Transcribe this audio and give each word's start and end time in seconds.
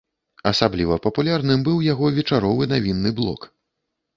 Асабліва 0.51 0.95
папулярным 1.03 1.59
быў 1.67 1.77
яго 1.91 2.05
вечаровы 2.17 2.63
навінны 2.73 3.09
блок. 3.21 3.41